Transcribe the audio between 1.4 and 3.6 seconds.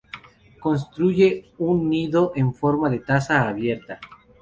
un nido en forma de taza